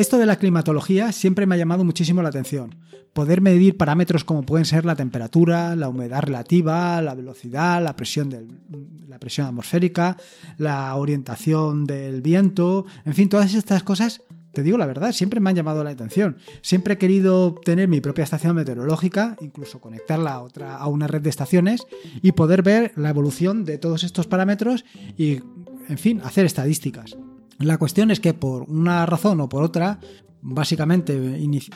[0.00, 2.74] Esto de la climatología siempre me ha llamado muchísimo la atención.
[3.12, 8.34] Poder medir parámetros como pueden ser la temperatura, la humedad relativa, la velocidad, la presión,
[9.06, 10.16] la presión atmosférica,
[10.56, 14.22] la orientación del viento, en fin, todas estas cosas
[14.52, 16.38] te digo la verdad, siempre me han llamado la atención.
[16.62, 21.20] Siempre he querido tener mi propia estación meteorológica, incluso conectarla a, otra, a una red
[21.20, 21.82] de estaciones
[22.22, 24.86] y poder ver la evolución de todos estos parámetros
[25.18, 25.42] y,
[25.88, 27.16] en fin, hacer estadísticas.
[27.60, 30.00] La cuestión es que por una razón o por otra,
[30.40, 31.14] básicamente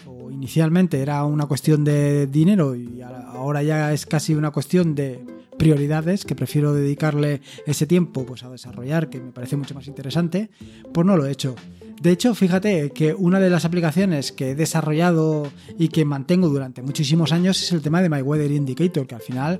[0.07, 5.23] o inicialmente era una cuestión de dinero y ahora ya es casi una cuestión de
[5.59, 10.51] prioridades que prefiero dedicarle ese tiempo pues a desarrollar que me parece mucho más interesante
[10.93, 11.55] pues no lo he hecho
[12.05, 16.83] de hecho, fíjate que una de las aplicaciones que he desarrollado y que mantengo durante
[16.83, 19.59] muchísimos años es el tema de My Weather Indicator, que al final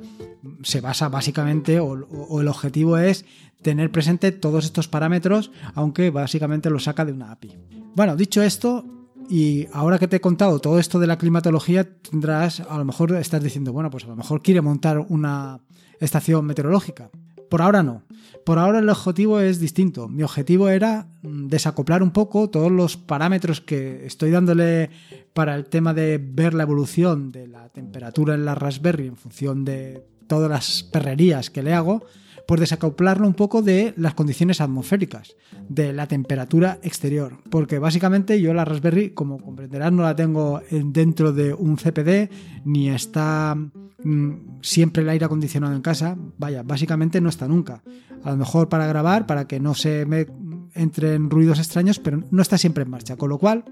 [0.63, 1.95] se basa básicamente o,
[2.39, 3.25] el objetivo es
[3.63, 7.57] tener presente todos estos parámetros, aunque básicamente lo saca de una API.
[7.95, 8.85] Bueno, dicho esto,
[9.31, 13.15] y ahora que te he contado todo esto de la climatología, tendrás, a lo mejor
[13.15, 15.63] estás diciendo, bueno, pues a lo mejor quiere montar una
[15.99, 17.09] estación meteorológica.
[17.55, 18.03] Por ahora no.
[18.45, 20.09] Por ahora el objetivo es distinto.
[20.09, 24.91] Mi objetivo era mm, desacoplar un poco todos los parámetros que estoy dándole
[25.35, 29.65] para el tema de ver la evolución de la temperatura en la Raspberry en función
[29.65, 32.05] de todas las perrerías que le hago,
[32.47, 35.37] por desacoplarlo un poco de las condiciones atmosféricas,
[35.69, 37.39] de la temperatura exterior.
[37.51, 42.31] Porque básicamente yo la Raspberry, como comprenderás, no la tengo dentro de un CPD,
[42.65, 43.57] ni está
[44.05, 47.83] Mm, siempre el aire acondicionado en casa, vaya, básicamente no está nunca.
[48.23, 50.27] A lo mejor para grabar, para que no se me
[50.75, 53.17] entren ruidos extraños, pero no está siempre en marcha.
[53.17, 53.65] Con lo cual,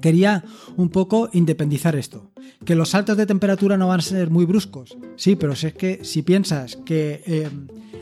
[0.00, 0.42] quería
[0.76, 2.32] un poco independizar esto.
[2.64, 4.96] Que los saltos de temperatura no van a ser muy bruscos.
[5.16, 7.50] Sí, pero es que si piensas que eh,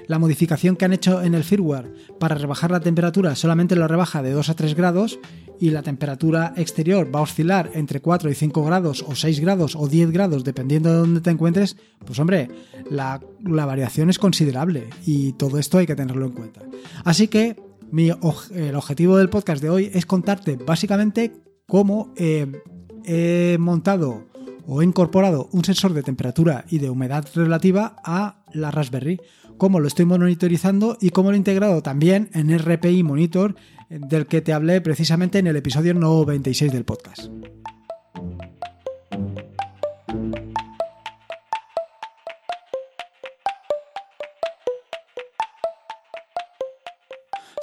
[0.07, 4.23] la modificación que han hecho en el firmware para rebajar la temperatura solamente lo rebaja
[4.23, 5.19] de 2 a 3 grados
[5.61, 9.77] y la temperatura exterior va a oscilar entre 4 y 5 grados o 6 grados
[9.77, 12.49] o 10 grados dependiendo de dónde te encuentres, pues hombre,
[12.91, 16.63] la, variación es considerable y todo esto hay que tenerlo en cuenta.
[17.05, 17.57] Así que
[17.97, 21.33] el objetivo del podcast de hoy es contarte básicamente
[21.67, 24.32] cómo he montado
[24.67, 29.21] o he incorporado un sensor de temperatura y de humedad relativa a la Raspberry
[29.63, 33.55] cómo lo estoy monitorizando y cómo lo he integrado también en RPI Monitor,
[33.89, 37.29] del que te hablé precisamente en el episodio 96 del podcast.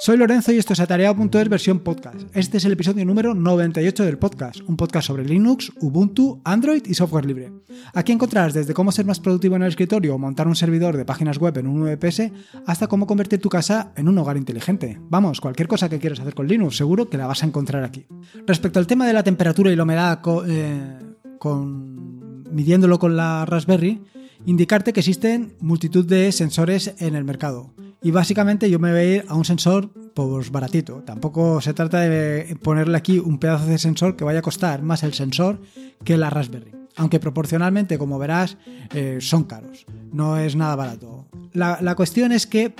[0.02, 2.22] Soy Lorenzo y esto es Atareado.es versión podcast.
[2.32, 6.94] Este es el episodio número 98 del podcast, un podcast sobre Linux, Ubuntu, Android y
[6.94, 7.52] software libre.
[7.92, 11.04] Aquí encontrarás desde cómo ser más productivo en el escritorio o montar un servidor de
[11.04, 12.32] páginas web en un VPS
[12.66, 14.98] hasta cómo convertir tu casa en un hogar inteligente.
[15.10, 18.06] Vamos, cualquier cosa que quieras hacer con Linux, seguro que la vas a encontrar aquí.
[18.46, 20.98] Respecto al tema de la temperatura y la humedad eh,
[21.38, 24.00] con, midiéndolo con la Raspberry,
[24.46, 27.72] indicarte que existen multitud de sensores en el mercado.
[28.02, 31.02] Y básicamente yo me voy a ir a un sensor pues baratito.
[31.04, 35.02] Tampoco se trata de ponerle aquí un pedazo de sensor que vaya a costar más
[35.02, 35.60] el sensor
[36.04, 36.72] que la Raspberry.
[36.96, 38.56] Aunque proporcionalmente, como verás,
[38.94, 39.86] eh, son caros.
[40.12, 41.28] No es nada barato.
[41.52, 42.74] La, la, cuestión es que,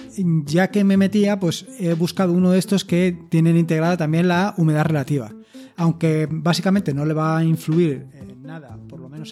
[0.47, 4.54] ya que me metía, pues he buscado uno de estos que tienen integrada también la
[4.56, 5.32] humedad relativa.
[5.76, 8.76] Aunque básicamente no le va a influir en nada,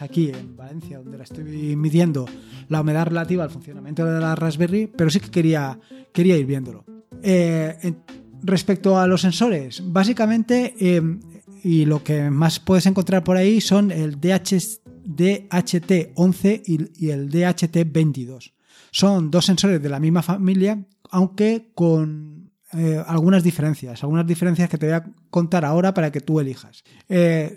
[0.01, 2.27] aquí en Valencia, donde la estoy midiendo,
[2.69, 5.79] la humedad relativa al funcionamiento de la Raspberry, pero sí que quería,
[6.13, 6.85] quería ir viéndolo.
[7.23, 7.95] Eh,
[8.43, 11.03] respecto a los sensores, básicamente, eh,
[11.65, 16.63] y lo que más puedes encontrar por ahí son el DHT11
[16.97, 18.53] y el DHT22.
[18.91, 22.38] Son dos sensores de la misma familia, aunque con
[22.73, 26.85] eh, algunas diferencias, algunas diferencias que te voy a contar ahora para que tú elijas.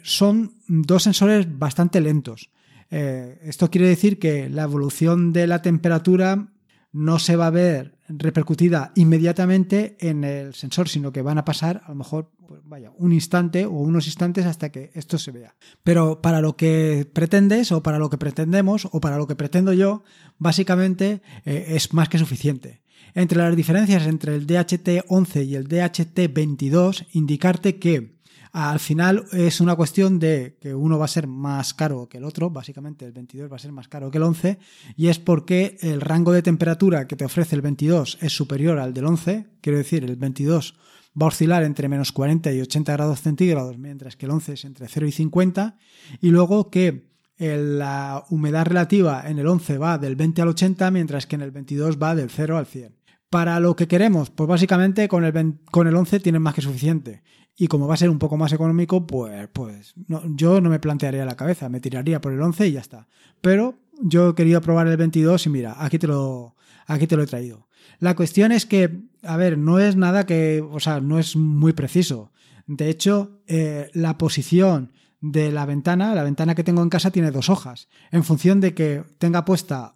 [0.04, 2.50] son dos sensores bastante lentos.
[2.90, 6.48] esto quiere decir que la evolución de la temperatura
[6.94, 11.82] no se va a ver repercutida inmediatamente en el sensor, sino que van a pasar
[11.86, 15.56] a lo mejor pues vaya, un instante o unos instantes hasta que esto se vea.
[15.84, 19.72] Pero para lo que pretendes o para lo que pretendemos o para lo que pretendo
[19.72, 20.04] yo,
[20.38, 22.81] básicamente eh, es más que suficiente.
[23.14, 28.22] Entre las diferencias entre el DHT11 y el DHT22, indicarte que
[28.54, 32.26] al final es una cuestión de que uno va a ser más caro que el
[32.26, 34.60] otro, básicamente el 22 va a ser más caro que el 11,
[34.98, 38.94] y es porque el rango de temperatura que te ofrece el 22 es superior al
[38.94, 40.76] del 11, quiero decir, el 22
[41.20, 44.66] va a oscilar entre menos 40 y 80 grados centígrados, mientras que el 11 es
[44.66, 45.78] entre 0 y 50,
[46.22, 47.11] y luego que
[47.42, 51.52] la humedad relativa en el 11 va del 20 al 80, mientras que en el
[51.52, 52.96] 22 va del 0 al 100.
[53.30, 57.24] Para lo que queremos, pues básicamente con el, con el 11 tienes más que suficiente
[57.58, 59.94] y como va a ser un poco más económico, pues, pues
[60.36, 63.08] yo no me plantearía la cabeza, me tiraría por el 11 y ya está.
[63.42, 66.56] Pero yo quería probar el 22 y mira, aquí te lo,
[66.88, 67.68] aquí te lo he traído.
[68.00, 71.74] La cuestión es que, a ver, no es nada que, o sea, no es muy
[71.74, 72.32] preciso.
[72.68, 74.92] De hecho, eh, la posición
[75.22, 77.88] de la ventana, la ventana que tengo en casa tiene dos hojas.
[78.12, 79.96] En función de que tenga puesta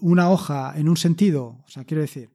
[0.00, 2.30] una hoja en un sentido, o sea, quiero decir,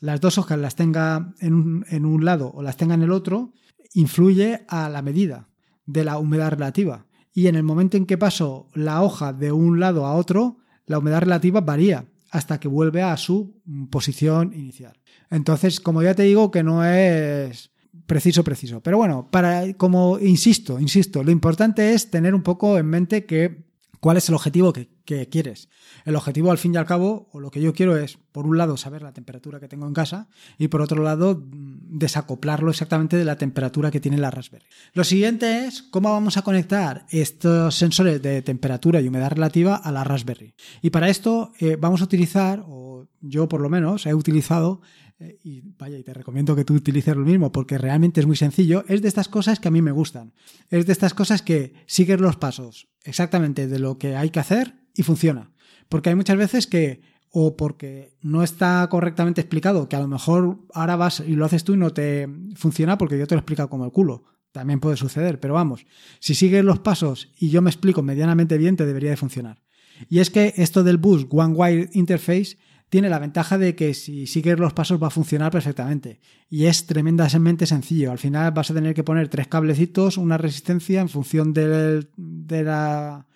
[0.00, 3.10] las dos hojas las tenga en un, en un lado o las tenga en el
[3.10, 3.52] otro,
[3.94, 5.48] influye a la medida
[5.86, 7.06] de la humedad relativa.
[7.32, 10.98] Y en el momento en que paso la hoja de un lado a otro, la
[10.98, 14.98] humedad relativa varía hasta que vuelve a su posición inicial.
[15.30, 17.70] Entonces, como ya te digo, que no es
[18.06, 18.80] preciso, preciso.
[18.80, 23.68] Pero bueno, para, como insisto, insisto, lo importante es tener un poco en mente que
[24.00, 24.88] cuál es el objetivo que,
[25.30, 25.70] quieres.
[26.04, 28.58] El objetivo, al fin y al cabo, o lo que yo quiero es, por un
[28.58, 33.24] lado, saber la temperatura que tengo en casa y por otro lado, desacoplarlo exactamente de
[33.24, 34.66] la temperatura que tiene la Raspberry.
[34.92, 39.90] Lo siguiente es cómo vamos a conectar estos sensores de temperatura y humedad relativa a
[39.92, 40.52] la Raspberry.
[40.82, 44.82] Y para esto eh, vamos a utilizar, o yo por lo menos he utilizado,
[45.20, 48.36] eh, y vaya, y te recomiendo que tú utilices lo mismo porque realmente es muy
[48.36, 50.32] sencillo, es de estas cosas que a mí me gustan.
[50.70, 54.74] Es de estas cosas que sigues los pasos exactamente de lo que hay que hacer
[54.94, 55.50] y funciona.
[55.88, 57.00] Porque hay muchas veces que
[57.30, 61.64] o porque no está correctamente explicado, que a lo mejor ahora vas y lo haces
[61.64, 64.24] tú y no te funciona porque yo te lo he explicado como el culo.
[64.52, 65.84] También puede suceder, pero vamos,
[66.20, 69.62] si sigues los pasos y yo me explico medianamente bien, te debería de funcionar.
[70.08, 72.56] Y es que esto del bus One Wire Interface
[72.88, 76.20] tiene la ventaja de que si sigues los pasos va a funcionar perfectamente.
[76.48, 78.10] Y es tremendamente sencillo.
[78.10, 83.26] Al final vas a tener que poner tres cablecitos, una resistencia en función de, la,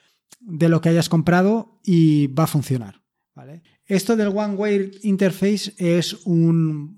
[0.41, 3.03] de lo que hayas comprado y va a funcionar.
[3.35, 3.63] ¿vale?
[3.87, 6.97] Esto del One Way Interface es un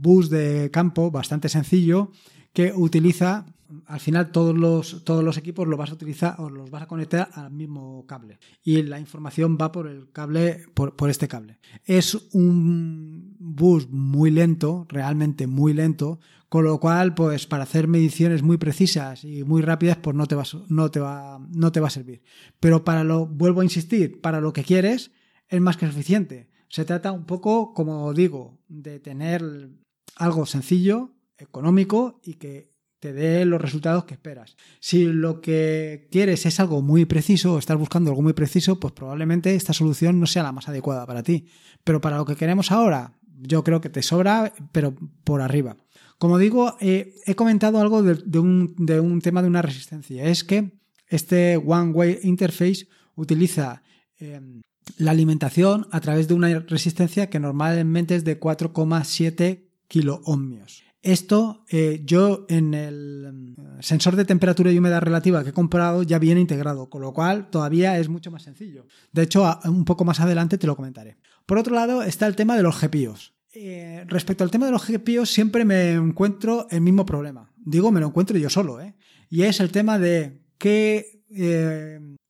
[0.00, 2.12] bus de campo bastante sencillo
[2.52, 3.46] que utiliza
[3.86, 6.86] al final todos los, todos los equipos los vas a utilizar o los vas a
[6.86, 8.38] conectar al mismo cable.
[8.62, 11.58] Y la información va por el cable por, por, este cable.
[11.84, 18.42] Es un bus muy lento realmente muy lento con lo cual pues para hacer mediciones
[18.42, 21.88] muy precisas y muy rápidas pues no te va no te va no te va
[21.88, 22.22] a servir.
[22.60, 25.10] Pero para lo vuelvo a insistir para lo que quieres
[25.48, 26.48] es más que suficiente.
[26.68, 29.70] Se trata un poco, como digo, de tener
[30.16, 32.75] algo sencillo, económico y que
[33.06, 34.56] te dé los resultados que esperas.
[34.80, 38.92] Si lo que quieres es algo muy preciso o estás buscando algo muy preciso, pues
[38.94, 41.46] probablemente esta solución no sea la más adecuada para ti.
[41.84, 45.76] Pero para lo que queremos ahora, yo creo que te sobra, pero por arriba.
[46.18, 50.24] Como digo, eh, he comentado algo de, un, de un tema de una resistencia.
[50.24, 50.72] Es que
[51.06, 53.84] este One Way Interface utiliza
[54.18, 54.62] em,
[54.98, 60.85] la alimentación a través de una resistencia que normalmente es de 4,7 kiloohmios.
[61.06, 66.02] Esto eh, yo en el mm, sensor de temperatura y humedad relativa que he comprado
[66.02, 68.88] ya viene integrado, con lo cual todavía es mucho más sencillo.
[69.12, 71.16] De hecho, un poco más adelante te lo comentaré.
[71.46, 73.34] Por otro lado está el tema de los GPIOs.
[73.54, 77.52] Eh, respecto al tema de los GPIOs siempre me encuentro el mismo problema.
[77.56, 78.96] Digo, me lo encuentro yo solo, ¿eh?
[79.30, 81.22] Y es el tema de qué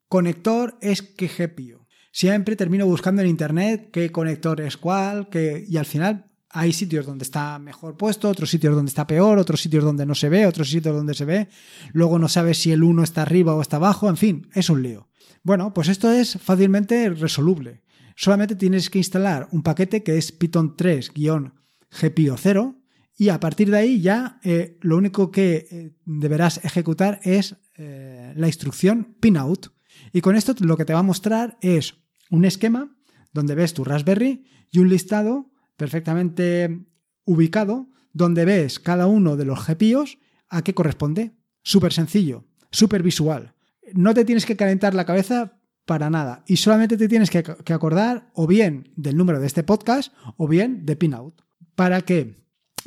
[0.09, 5.77] conector es qué GPIO siempre termino buscando en internet qué conector es cuál, qué, y
[5.77, 6.27] al final
[6.57, 10.15] hay sitios donde está mejor puesto, otros sitios donde está peor, otros sitios donde no
[10.15, 11.49] se ve, otros sitios donde se ve,
[11.93, 14.83] luego no sabes si el uno está arriba o está abajo, en fin, es un
[14.83, 15.11] lío.
[15.43, 17.83] Bueno, pues esto es fácilmente resoluble.
[18.17, 22.77] Solamente tienes que instalar un paquete que es Python 3-GPIO0
[23.19, 28.33] y a partir de ahí ya eh, lo único que eh, deberás ejecutar es eh,
[28.35, 29.75] la instrucción pinout.
[30.13, 31.97] Y con esto lo que te va a mostrar es
[32.31, 32.97] un esquema
[33.33, 36.87] donde ves tu Raspberry y un listado perfectamente
[37.25, 40.19] ubicado donde ves cada uno de los GPIOs
[40.49, 41.37] a qué corresponde.
[41.63, 43.55] Súper sencillo, súper visual.
[43.93, 48.31] No te tienes que calentar la cabeza para nada y solamente te tienes que, acordar
[48.35, 51.43] o bien del número de este podcast o bien de pinout
[51.75, 52.35] para que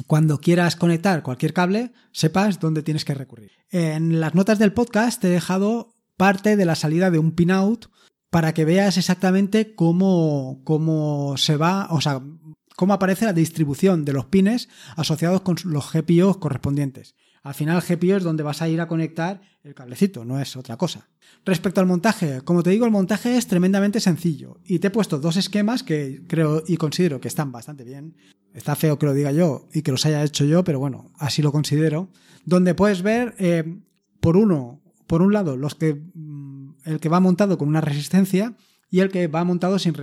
[0.08, 3.52] cuando quieras conectar cualquier cable sepas dónde tienes que recurrir.
[3.72, 7.88] En las notas del podcast te he dejado parte de la salida de un pinout
[8.30, 12.22] para que veas exactamente cómo, cómo se va, o sea,
[12.80, 17.14] cómo aparece la distribución de los pines asociados con los GPIOs correspondientes.
[17.44, 20.78] Al final, GPIO es donde vas a ir a conectar el cablecito, no es otra
[20.78, 21.10] cosa.
[21.44, 25.20] Respecto al montaje, como te digo, el montaje es tremendamente sencillo y te he puesto
[25.20, 28.16] dos esquemas que creo y considero que están bastante bien.
[28.54, 31.42] Está feo que lo diga yo y que los haya hecho yo, pero bueno, así
[31.42, 32.08] lo considero.
[32.46, 33.78] Donde puedes ver, eh,
[34.22, 36.02] por uno, por un lado, los que
[36.86, 38.56] el que va montado con una resistencia
[38.90, 39.96] y el que va montado sin,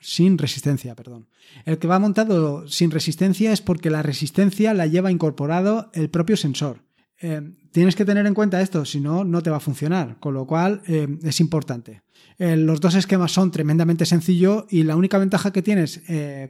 [0.00, 0.94] sin, resistencia.
[0.94, 1.28] Perdón.
[1.64, 6.36] El que va montado sin resistencia es porque la resistencia la lleva incorporado el propio
[6.36, 6.82] sensor.
[7.20, 10.34] Eh, tienes que tener en cuenta esto, si no, no te va a funcionar, con
[10.34, 12.02] lo cual eh, es importante.
[12.38, 16.02] Eh, los dos esquemas son tremendamente sencillos y la única ventaja que tienes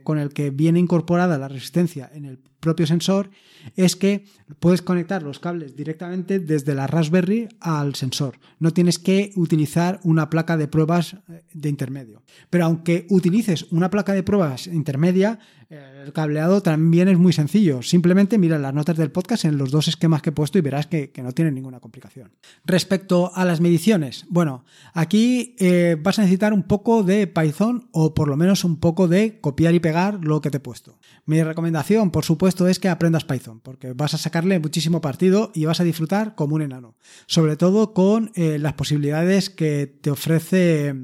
[0.05, 3.31] con el que viene incorporada la resistencia en el propio sensor
[3.77, 4.25] es que
[4.61, 8.39] puedes conectar los cables directamente desde la Raspberry al sensor.
[8.59, 11.17] No tienes que utilizar una placa de pruebas
[11.53, 12.23] de intermedio.
[12.51, 15.39] Pero aunque utilices una placa de pruebas intermedia,
[16.05, 17.83] el cableado también es muy sencillo.
[17.83, 20.87] Simplemente mira las notas del podcast en los dos esquemas que he puesto y verás
[20.87, 22.31] que, no tiene ninguna complicación.
[22.65, 24.65] Respecto a las mediciones, bueno,
[24.95, 29.09] aquí eh, vas a necesitar un poco de Python o por lo menos un poco
[29.09, 31.01] de copiar y pegar lo que te he puesto.
[31.27, 35.65] Mi recomendación, por supuesto, es que aprendas Python, porque vas a sacarle muchísimo partido y
[35.65, 36.95] vas a disfrutar como un enano.
[37.27, 40.95] Sobre todo con eh, las posibilidades que te ofrece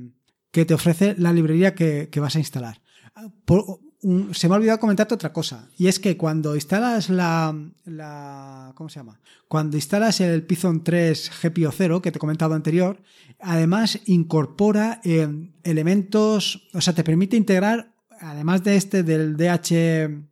[0.50, 2.80] que te ofrece la librería que, vas a instalar.
[3.44, 5.68] Por, se me ha olvidado comentarte otra cosa.
[5.76, 9.20] Y es que cuando instalas la, la ¿cómo se llama?
[9.48, 13.02] Cuando instalas el Python 3 GPio 0 que te he comentado anterior,
[13.40, 15.28] además incorpora eh,
[15.64, 20.26] elementos, o sea, te permite integrar, además de este del DH,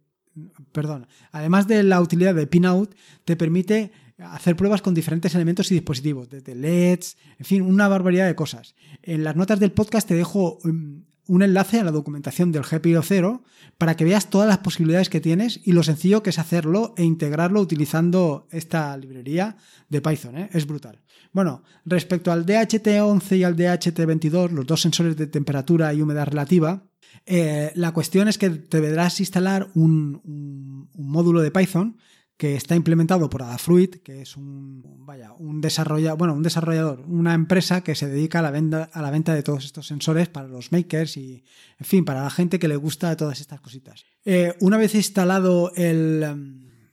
[0.70, 2.94] perdón, además de la utilidad de Pinout,
[3.24, 8.26] te permite hacer pruebas con diferentes elementos y dispositivos, desde LEDs, en fin, una barbaridad
[8.26, 8.74] de cosas.
[9.02, 13.02] En las notas del podcast te dejo um, un enlace a la documentación del GPIO
[13.02, 13.42] 0
[13.78, 17.04] para que veas todas las posibilidades que tienes y lo sencillo que es hacerlo e
[17.04, 19.56] integrarlo utilizando esta librería
[19.88, 20.38] de Python.
[20.38, 20.50] ¿eh?
[20.52, 21.00] Es brutal.
[21.32, 26.84] Bueno, respecto al DHT11 y al DHT22, los dos sensores de temperatura y humedad relativa,
[27.26, 31.98] eh, la cuestión es que te deberás instalar un módulo de Python
[32.36, 37.32] que está implementado por Adafruit, que es un, vaya, un desarrollador, bueno, un desarrollador, una
[37.32, 40.46] empresa que se dedica a la venta, a la venta de todos estos sensores para
[40.46, 41.42] los makers y,
[41.78, 44.04] en fin, para la gente que le gusta todas estas cositas.
[44.24, 46.22] Eh, una vez instalado el,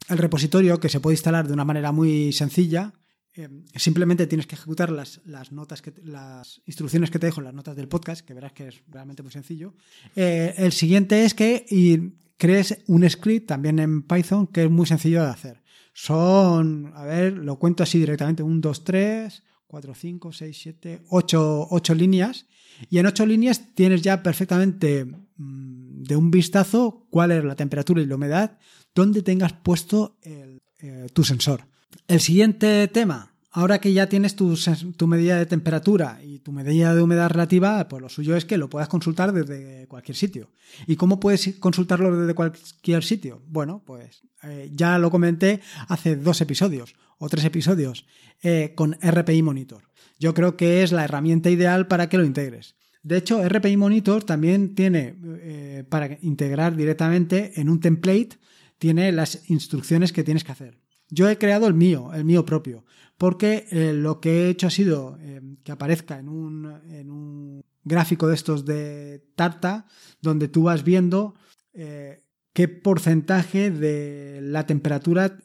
[0.08, 2.94] el, repositorio, que se puede instalar de una manera muy sencilla,
[3.36, 5.22] eh, simplemente tienes que ejecutar las,
[5.52, 8.84] notas que, las instrucciones que te dejo las notas del podcast, que verás que es
[8.88, 9.74] realmente muy sencillo.
[10.16, 11.66] Eh, el siguiente es que
[12.38, 15.64] crees un script también en Python que es muy sencillo de hacer.
[15.94, 21.68] Son, a ver, lo cuento así directamente, 1, 2, 3, 4, 5, 6, 7, 8,
[21.72, 22.46] 8 líneas.
[22.90, 28.02] Y en 8 líneas tienes ya perfectamente mm, de un vistazo cuál es la temperatura
[28.02, 28.60] y la humedad
[28.94, 30.60] donde tengas puesto eh,
[31.14, 31.73] tu sensor.
[32.08, 34.58] El siguiente tema, Ahora que ya tienes tu,
[35.06, 38.68] medida de temperatura y tu medida de humedad relativa, pues lo suyo es que lo
[38.68, 40.50] puedas consultar desde cualquier sitio.
[40.88, 43.44] ¿Y cómo puedes consultarlo desde cualquier sitio?
[43.48, 48.08] Bueno, pues eh, ya lo comenté hace dos episodios o tres episodios
[48.42, 49.84] eh, con RPI Monitor.
[50.18, 52.74] Yo creo que es la herramienta ideal para que lo integres.
[53.04, 58.40] De hecho, RPI Monitor también tiene, eh, para integrar directamente en un template,
[58.80, 60.83] tiene las instrucciones que tienes que hacer.
[61.14, 62.86] Yo he creado el mío, el mío propio,
[63.18, 68.36] porque eh, lo que he hecho ha sido eh, que aparezca en un, gráfico de
[68.36, 69.86] estos de Tarta,
[70.22, 71.36] donde tú vas viendo
[71.74, 75.38] eh, qué porcentaje de la temperatura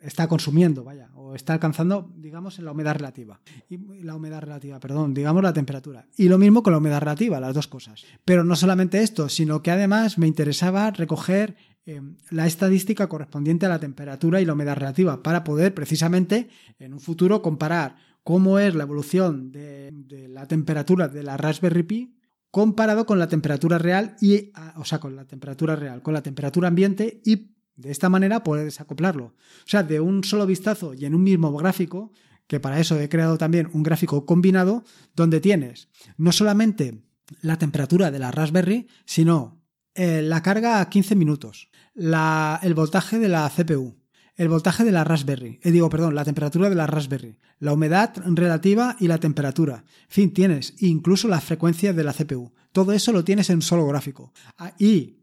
[0.00, 3.40] está consumiendo, vaya, o está alcanzando, digamos, en la humedad relativa.
[3.68, 6.06] Y la humedad relativa, perdón, digamos la temperatura.
[6.16, 8.04] Y lo mismo con la humedad relativa, las dos cosas.
[8.24, 11.56] Pero no solamente esto, sino que además me interesaba recoger
[11.86, 12.00] eh,
[12.30, 16.48] la estadística correspondiente a la temperatura y la humedad relativa para poder precisamente
[16.78, 19.92] en un futuro comparar cómo es la evolución de,
[20.30, 22.16] la temperatura de la Raspberry Pi
[22.50, 26.68] comparado con la temperatura real y o sea con la temperatura real con la temperatura
[26.68, 29.26] ambiente y de esta manera puedes acoplarlo.
[29.26, 32.12] O sea de un solo vistazo y en un mismo gráfico
[32.46, 37.02] que para eso he creado también un gráfico combinado donde tienes no solamente
[37.42, 39.63] la temperatura de la Raspberry sino
[39.94, 43.96] eh, la carga a 15 minutos, el voltaje de la CPU,
[44.36, 48.12] el voltaje de la Raspberry, eh, digo, perdón, la temperatura de la Raspberry, la humedad
[48.26, 49.84] relativa y la temperatura.
[50.02, 52.52] En fin, tienes incluso la frecuencia de la CPU.
[52.72, 54.32] Todo eso lo tienes en solo gráfico.
[54.58, 55.18] Ah, y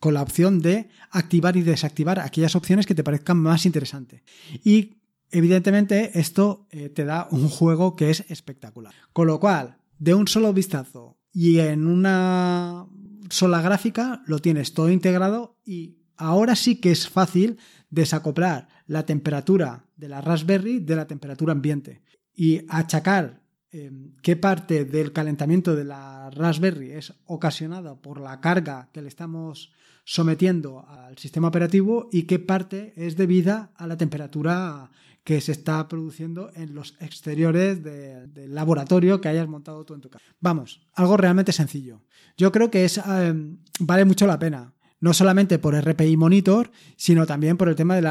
[0.00, 4.22] con la opción de activar y desactivar aquellas opciones que te parezcan más interesantes.
[4.62, 4.98] Y
[5.30, 8.92] evidentemente esto eh, te da un juego que es espectacular.
[9.14, 12.86] Con lo cual, de un solo vistazo y en una
[13.30, 17.58] sola gráfica lo tienes todo integrado y ahora sí que es fácil
[17.90, 22.02] desacoplar la temperatura de la Raspberry de la temperatura ambiente
[22.34, 23.42] y achacar
[23.72, 23.90] eh,
[24.22, 29.72] qué parte del calentamiento de la Raspberry es ocasionada por la carga que le estamos
[30.04, 34.90] sometiendo al sistema operativo y qué parte es debida a la temperatura
[35.26, 40.08] que se está produciendo en los exteriores del laboratorio que hayas montado tú en tu
[40.08, 40.24] casa.
[40.38, 42.00] Vamos, algo realmente sencillo.
[42.36, 43.34] Yo creo que es, eh,
[43.80, 44.72] vale mucho la pena.
[45.00, 48.02] no solamente por RPI Monitor, sino también por el tema de,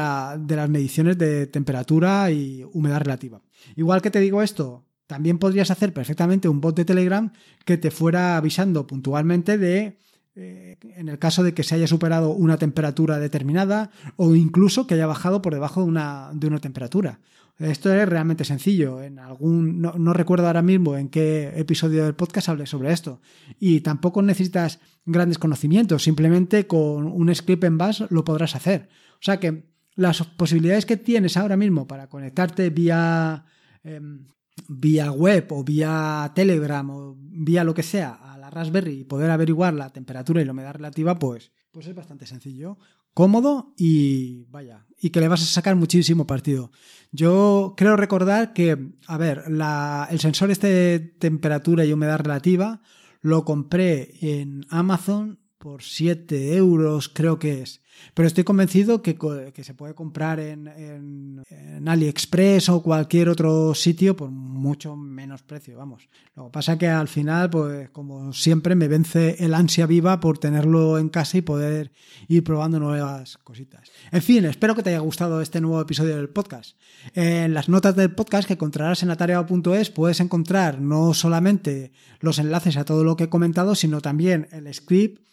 [0.44, 3.40] de las mediciones de temperatura y humedad relativa.
[3.76, 7.32] Igual que te digo esto, también podrías hacer perfectamente un bot de Telegram
[7.64, 9.96] que te fuera avisando puntualmente de
[10.38, 14.92] eh, en el caso de que se haya superado una temperatura determinada o incluso que
[14.92, 17.20] haya bajado por debajo de una, de una temperatura.
[17.58, 19.02] Esto es realmente sencillo.
[19.02, 23.22] En algún, no, recuerdo ahora mismo en qué episodio del podcast hablé sobre esto.
[23.58, 26.02] Y tampoco necesitas grandes conocimientos.
[26.02, 28.90] Simplemente con un script en Bash lo podrás hacer.
[29.14, 29.64] O sea que
[29.94, 33.46] las posibilidades que tienes ahora mismo para conectarte vía,
[33.82, 34.26] em,
[34.68, 38.25] vía web o vía Telegram o vía lo que sea
[38.56, 42.78] Raspberry y poder averiguar la temperatura y la humedad relativa, pues, pues es bastante sencillo,
[43.12, 46.70] cómodo y vaya, y que le vas a sacar muchísimo partido.
[47.12, 52.80] Yo creo recordar que, a ver, el sensor este de temperatura y humedad relativa
[53.20, 57.80] lo compré en Amazon por 7 euros, creo que es.
[58.14, 59.16] Pero estoy convencido que,
[59.64, 66.08] se puede comprar en, en, AliExpress o cualquier otro sitio por mucho menos precio, vamos.
[66.36, 70.38] Lo que pasa que al final, pues como siempre, me vence el ansia viva por
[70.38, 71.90] tenerlo en casa y poder
[72.28, 73.90] ir probando nuevas cositas.
[74.12, 76.78] En fin, espero que te haya gustado este nuevo episodio del podcast.
[77.12, 82.76] En las notas del podcast que encontrarás en atareado.es puedes encontrar no solamente los enlaces
[82.76, 85.26] a todo lo que he comentado, sino también el script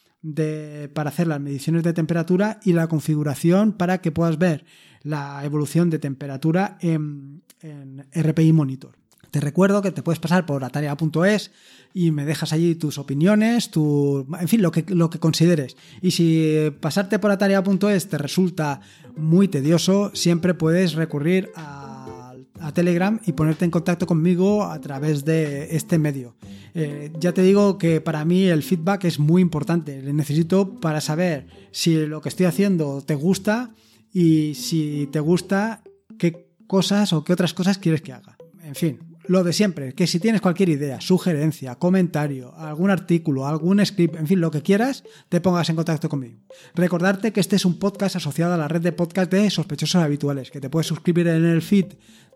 [0.93, 4.65] para hacer las mediciones de temperatura y la configuración para que puedas ver
[5.01, 7.41] la evolución de temperatura en,
[8.13, 8.97] RPI Monitor.
[9.31, 11.51] Te recuerdo que te puedes pasar por atarea.es
[11.93, 15.75] y me dejas allí tus opiniones, tu, en fin, lo que, lo que consideres.
[16.01, 18.81] Y si pasarte por atarea.es te resulta
[19.15, 21.82] muy tedioso, siempre puedes recurrir a
[22.63, 26.35] a Telegram y ponerte en contacto conmigo a través de este medio.
[26.73, 30.01] Eh, ya te digo que para mí el feedback es muy importante.
[30.01, 33.71] Le necesito para saber si lo que estoy haciendo te gusta
[34.11, 35.83] y si te gusta,
[36.17, 38.37] qué cosas o qué otras cosas quieres que haga.
[38.63, 43.85] En fin, lo de siempre, que si tienes cualquier idea, sugerencia, comentario, algún artículo, algún
[43.85, 46.39] script, en fin, lo que quieras, te pongas en contacto conmigo.
[46.75, 50.51] Recordarte que este es un podcast asociado a la red de podcast de sospechosos habituales,
[50.51, 51.93] que te puedes suscribir en el feed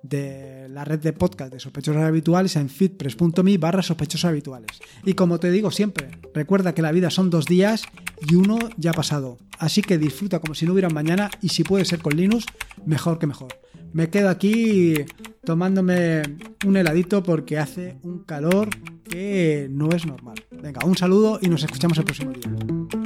[0.09, 4.71] de la red de podcast de sospechosos habituales en feedpress.me barra sospechosos habituales.
[5.03, 7.83] Y como te digo siempre, recuerda que la vida son dos días
[8.27, 9.37] y uno ya ha pasado.
[9.59, 12.45] Así que disfruta como si no hubiera mañana y si puede ser con Linux,
[12.85, 13.49] mejor que mejor.
[13.93, 14.95] Me quedo aquí
[15.43, 16.21] tomándome
[16.65, 18.69] un heladito porque hace un calor
[19.09, 20.35] que no es normal.
[20.51, 22.96] Venga, un saludo y nos escuchamos el próximo día.